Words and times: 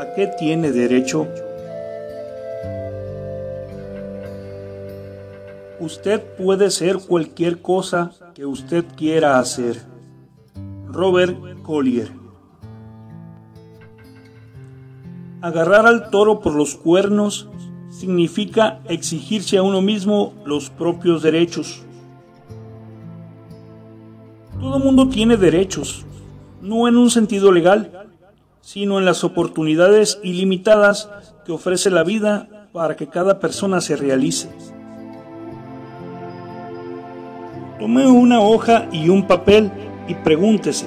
¿A 0.00 0.14
qué 0.14 0.28
tiene 0.28 0.72
derecho? 0.72 1.28
Usted 5.78 6.22
puede 6.38 6.70
ser 6.70 6.96
cualquier 7.06 7.60
cosa 7.60 8.10
que 8.32 8.46
usted 8.46 8.86
quiera 8.96 9.38
hacer. 9.38 9.82
Robert 10.88 11.36
Collier. 11.64 12.10
Agarrar 15.42 15.84
al 15.84 16.08
toro 16.08 16.40
por 16.40 16.54
los 16.54 16.76
cuernos 16.76 17.50
significa 17.90 18.80
exigirse 18.88 19.58
a 19.58 19.62
uno 19.62 19.82
mismo 19.82 20.32
los 20.46 20.70
propios 20.70 21.20
derechos. 21.20 21.82
Todo 24.58 24.78
mundo 24.78 25.10
tiene 25.10 25.36
derechos, 25.36 26.06
no 26.62 26.88
en 26.88 26.96
un 26.96 27.10
sentido 27.10 27.52
legal, 27.52 27.99
sino 28.60 28.98
en 28.98 29.04
las 29.04 29.24
oportunidades 29.24 30.20
ilimitadas 30.22 31.10
que 31.44 31.52
ofrece 31.52 31.90
la 31.90 32.04
vida 32.04 32.48
para 32.72 32.96
que 32.96 33.08
cada 33.08 33.40
persona 33.40 33.80
se 33.80 33.96
realice. 33.96 34.48
Tome 37.78 38.06
una 38.06 38.40
hoja 38.40 38.88
y 38.92 39.08
un 39.08 39.26
papel 39.26 39.70
y 40.06 40.14
pregúntese, 40.14 40.86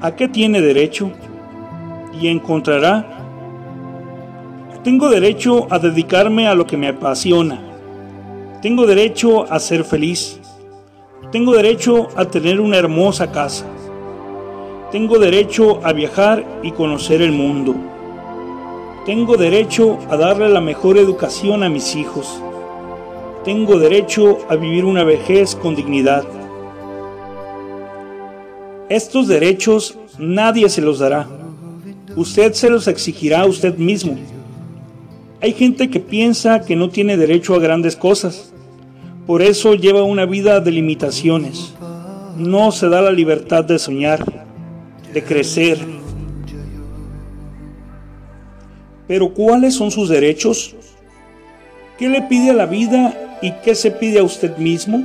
¿a 0.00 0.14
qué 0.16 0.28
tiene 0.28 0.60
derecho? 0.60 1.12
Y 2.20 2.28
encontrará, 2.28 3.06
tengo 4.82 5.08
derecho 5.08 5.66
a 5.70 5.78
dedicarme 5.78 6.48
a 6.48 6.54
lo 6.54 6.66
que 6.66 6.76
me 6.76 6.88
apasiona, 6.88 7.60
tengo 8.60 8.86
derecho 8.86 9.50
a 9.50 9.58
ser 9.60 9.84
feliz, 9.84 10.40
tengo 11.30 11.54
derecho 11.54 12.08
a 12.16 12.24
tener 12.24 12.60
una 12.60 12.76
hermosa 12.76 13.30
casa, 13.30 13.64
tengo 14.94 15.18
derecho 15.18 15.80
a 15.84 15.92
viajar 15.92 16.60
y 16.62 16.70
conocer 16.70 17.20
el 17.20 17.32
mundo. 17.32 17.74
Tengo 19.04 19.36
derecho 19.36 19.98
a 20.08 20.16
darle 20.16 20.48
la 20.48 20.60
mejor 20.60 20.98
educación 20.98 21.64
a 21.64 21.68
mis 21.68 21.96
hijos. 21.96 22.40
Tengo 23.44 23.80
derecho 23.80 24.38
a 24.48 24.54
vivir 24.54 24.84
una 24.84 25.02
vejez 25.02 25.56
con 25.56 25.74
dignidad. 25.74 26.22
Estos 28.88 29.26
derechos 29.26 29.98
nadie 30.16 30.68
se 30.68 30.80
los 30.80 31.00
dará. 31.00 31.26
Usted 32.14 32.52
se 32.52 32.70
los 32.70 32.86
exigirá 32.86 33.40
a 33.40 33.46
usted 33.46 33.76
mismo. 33.76 34.16
Hay 35.42 35.54
gente 35.54 35.90
que 35.90 35.98
piensa 35.98 36.60
que 36.60 36.76
no 36.76 36.88
tiene 36.88 37.16
derecho 37.16 37.56
a 37.56 37.58
grandes 37.58 37.96
cosas. 37.96 38.52
Por 39.26 39.42
eso 39.42 39.74
lleva 39.74 40.04
una 40.04 40.24
vida 40.24 40.60
de 40.60 40.70
limitaciones. 40.70 41.74
No 42.38 42.70
se 42.70 42.88
da 42.88 43.02
la 43.02 43.10
libertad 43.10 43.64
de 43.64 43.80
soñar 43.80 44.43
de 45.14 45.22
crecer. 45.22 45.78
Pero 49.06 49.32
¿cuáles 49.32 49.74
son 49.74 49.90
sus 49.90 50.08
derechos? 50.08 50.74
¿Qué 51.96 52.08
le 52.08 52.22
pide 52.22 52.50
a 52.50 52.54
la 52.54 52.66
vida 52.66 53.38
y 53.40 53.52
qué 53.64 53.74
se 53.74 53.92
pide 53.92 54.18
a 54.18 54.24
usted 54.24 54.56
mismo? 54.56 55.04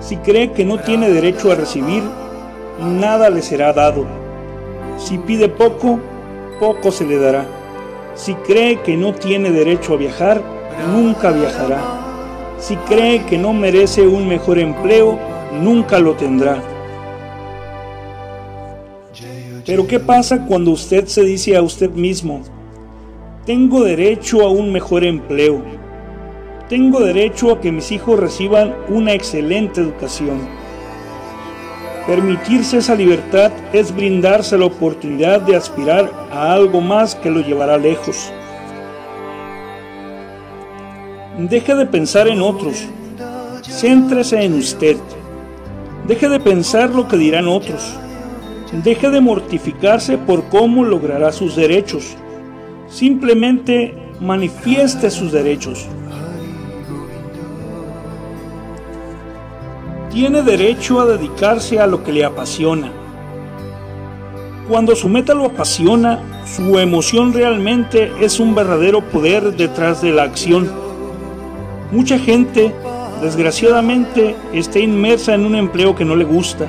Si 0.00 0.16
cree 0.16 0.50
que 0.52 0.64
no 0.64 0.78
tiene 0.78 1.10
derecho 1.10 1.52
a 1.52 1.54
recibir, 1.54 2.02
nada 2.80 3.30
le 3.30 3.42
será 3.42 3.72
dado. 3.72 4.06
Si 4.98 5.18
pide 5.18 5.48
poco, 5.48 6.00
poco 6.58 6.90
se 6.90 7.06
le 7.06 7.18
dará. 7.18 7.46
Si 8.14 8.34
cree 8.34 8.80
que 8.80 8.96
no 8.96 9.14
tiene 9.14 9.50
derecho 9.50 9.94
a 9.94 9.98
viajar, 9.98 10.42
nunca 10.92 11.30
viajará. 11.30 11.80
Si 12.58 12.76
cree 12.76 13.24
que 13.24 13.38
no 13.38 13.52
merece 13.52 14.06
un 14.06 14.28
mejor 14.28 14.58
empleo, 14.58 15.18
nunca 15.52 16.00
lo 16.00 16.14
tendrá. 16.14 16.79
Pero 19.70 19.86
¿qué 19.86 20.00
pasa 20.00 20.46
cuando 20.46 20.72
usted 20.72 21.06
se 21.06 21.22
dice 21.22 21.56
a 21.56 21.62
usted 21.62 21.90
mismo, 21.90 22.40
tengo 23.46 23.84
derecho 23.84 24.40
a 24.40 24.50
un 24.50 24.72
mejor 24.72 25.04
empleo, 25.04 25.62
tengo 26.68 26.98
derecho 26.98 27.52
a 27.52 27.60
que 27.60 27.70
mis 27.70 27.92
hijos 27.92 28.18
reciban 28.18 28.74
una 28.88 29.12
excelente 29.12 29.80
educación? 29.80 30.40
Permitirse 32.04 32.78
esa 32.78 32.96
libertad 32.96 33.52
es 33.72 33.94
brindarse 33.94 34.58
la 34.58 34.64
oportunidad 34.64 35.40
de 35.42 35.54
aspirar 35.54 36.10
a 36.32 36.52
algo 36.52 36.80
más 36.80 37.14
que 37.14 37.30
lo 37.30 37.40
llevará 37.40 37.78
lejos. 37.78 38.32
Deje 41.38 41.76
de 41.76 41.86
pensar 41.86 42.26
en 42.26 42.42
otros, 42.42 42.88
céntrese 43.62 44.42
en 44.42 44.54
usted. 44.54 44.96
Deje 46.08 46.28
de 46.28 46.40
pensar 46.40 46.90
lo 46.90 47.06
que 47.06 47.16
dirán 47.16 47.46
otros 47.46 48.00
Deje 48.72 49.10
de 49.10 49.20
mortificarse 49.20 50.16
por 50.16 50.44
cómo 50.44 50.84
logrará 50.84 51.32
sus 51.32 51.56
derechos. 51.56 52.16
Simplemente 52.88 53.96
manifieste 54.20 55.10
sus 55.10 55.32
derechos. 55.32 55.88
Tiene 60.12 60.42
derecho 60.42 61.00
a 61.00 61.06
dedicarse 61.06 61.80
a 61.80 61.88
lo 61.88 62.04
que 62.04 62.12
le 62.12 62.24
apasiona. 62.24 62.92
Cuando 64.68 64.94
su 64.94 65.08
meta 65.08 65.34
lo 65.34 65.46
apasiona, 65.46 66.20
su 66.46 66.78
emoción 66.78 67.32
realmente 67.32 68.12
es 68.20 68.38
un 68.38 68.54
verdadero 68.54 69.00
poder 69.00 69.56
detrás 69.56 70.00
de 70.00 70.12
la 70.12 70.22
acción. 70.22 70.70
Mucha 71.90 72.20
gente, 72.20 72.72
desgraciadamente, 73.20 74.36
está 74.52 74.78
inmersa 74.78 75.34
en 75.34 75.44
un 75.44 75.56
empleo 75.56 75.96
que 75.96 76.04
no 76.04 76.14
le 76.14 76.24
gusta 76.24 76.68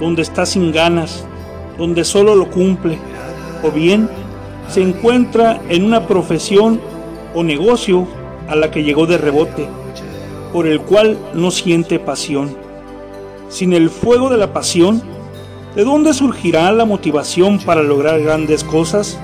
donde 0.00 0.22
está 0.22 0.46
sin 0.46 0.72
ganas, 0.72 1.24
donde 1.78 2.04
solo 2.04 2.34
lo 2.34 2.50
cumple, 2.50 2.98
o 3.62 3.70
bien 3.70 4.08
se 4.68 4.82
encuentra 4.82 5.60
en 5.68 5.84
una 5.84 6.06
profesión 6.06 6.80
o 7.34 7.42
negocio 7.42 8.06
a 8.48 8.56
la 8.56 8.70
que 8.70 8.82
llegó 8.82 9.06
de 9.06 9.18
rebote, 9.18 9.68
por 10.52 10.66
el 10.66 10.80
cual 10.80 11.18
no 11.34 11.50
siente 11.50 11.98
pasión. 11.98 12.56
Sin 13.48 13.72
el 13.72 13.90
fuego 13.90 14.30
de 14.30 14.36
la 14.36 14.52
pasión, 14.52 15.02
¿de 15.74 15.84
dónde 15.84 16.14
surgirá 16.14 16.70
la 16.72 16.84
motivación 16.84 17.58
para 17.58 17.82
lograr 17.82 18.20
grandes 18.20 18.64
cosas? 18.64 19.18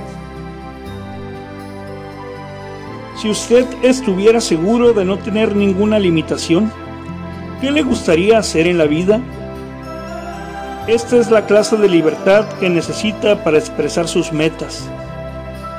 Si 3.21 3.31
usted 3.31 3.67
estuviera 3.83 4.41
seguro 4.41 4.93
de 4.93 5.05
no 5.05 5.19
tener 5.19 5.57
ninguna 5.57 5.99
limitación, 5.99 6.71
¿qué 7.61 7.71
le 7.71 7.83
gustaría 7.83 8.39
hacer 8.39 8.67
en 8.67 8.79
la 8.79 8.85
vida? 8.85 9.21
Esta 10.87 11.17
es 11.17 11.33
la 11.33 11.47
clase 11.47 11.77
de 11.77 11.89
libertad 11.89 12.47
que 12.61 12.71
necesita 12.71 13.43
para 13.43 13.59
expresar 13.59 14.07
sus 14.07 14.33
metas, 14.33 14.89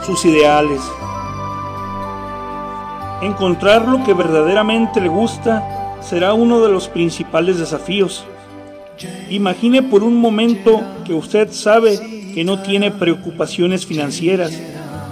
sus 0.06 0.26
ideales. 0.26 0.82
Encontrar 3.22 3.88
lo 3.88 4.04
que 4.04 4.14
verdaderamente 4.14 5.00
le 5.00 5.08
gusta 5.08 5.96
será 6.02 6.34
uno 6.34 6.60
de 6.60 6.70
los 6.70 6.90
principales 6.90 7.58
desafíos. 7.58 8.26
Imagine 9.30 9.82
por 9.82 10.04
un 10.04 10.20
momento 10.20 10.82
que 11.06 11.14
usted 11.14 11.54
sabe 11.54 11.98
que 12.36 12.44
no 12.44 12.62
tiene 12.62 12.92
preocupaciones 12.92 13.86
financieras, 13.86 14.52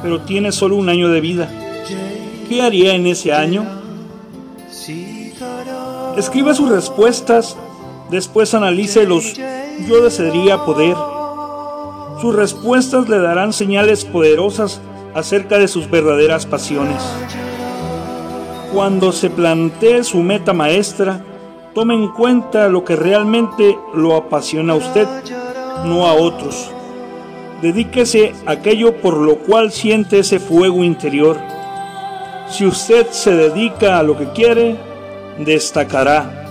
pero 0.02 0.20
tiene 0.22 0.52
solo 0.52 0.76
un 0.76 0.90
año 0.90 1.08
de 1.08 1.22
vida. 1.22 1.50
¿Qué 2.50 2.62
haría 2.62 2.96
en 2.96 3.08
ese 3.08 3.32
año? 3.32 3.64
Escriba 6.18 6.54
sus 6.54 6.70
respuestas, 6.70 7.56
después 8.12 8.54
analice 8.54 9.06
los 9.06 9.36
yo 9.88 10.02
desearía 10.04 10.64
poder. 10.64 10.96
Sus 12.22 12.36
respuestas 12.36 13.10
le 13.10 13.20
darán 13.20 13.54
señales 13.54 14.06
poderosas 14.06 14.82
acerca 15.14 15.58
de 15.58 15.68
sus 15.68 15.90
verdaderas 15.90 16.46
pasiones. 16.46 17.02
Cuando 18.74 19.12
se 19.12 19.30
plantee 19.30 20.04
su 20.04 20.18
meta 20.18 20.54
maestra, 20.54 21.22
tome 21.74 21.94
en 21.94 22.10
cuenta 22.10 22.68
lo 22.70 22.84
que 22.84 22.96
realmente 22.96 23.78
lo 23.94 24.16
apasiona 24.16 24.74
a 24.74 24.78
usted, 24.78 25.08
no 25.86 26.08
a 26.08 26.14
otros. 26.14 26.72
Dedíquese 27.62 28.34
a 28.46 28.52
aquello 28.52 29.02
por 29.02 29.18
lo 29.18 29.38
cual 29.40 29.72
siente 29.72 30.20
ese 30.20 30.40
fuego 30.40 30.84
interior. 30.84 31.38
Si 32.50 32.66
usted 32.66 33.08
se 33.12 33.32
dedica 33.32 33.98
a 33.98 34.04
lo 34.04 34.18
que 34.18 34.30
quiere, 34.32 34.78
destacará. 35.40 36.45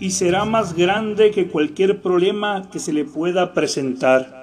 Y 0.00 0.10
será 0.10 0.44
más 0.44 0.74
grande 0.74 1.30
que 1.30 1.48
cualquier 1.48 2.00
problema 2.00 2.68
que 2.70 2.78
se 2.78 2.92
le 2.92 3.04
pueda 3.04 3.52
presentar. 3.54 4.41